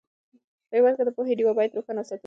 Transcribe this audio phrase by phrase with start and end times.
[0.69, 2.19] په هېواد کې د پوهې ډېوې باید روښانه وساتل سي.